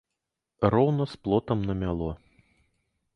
Роўна 0.75 1.03
з 1.11 1.19
плотам 1.27 1.59
намяло. 1.71 2.09